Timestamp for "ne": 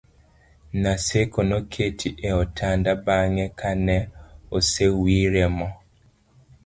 3.85-3.97